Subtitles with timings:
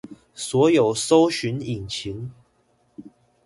[0.33, 2.31] 所有搜尋引擎